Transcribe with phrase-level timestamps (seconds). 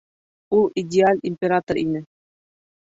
[0.59, 2.05] Ул идеаль император ине.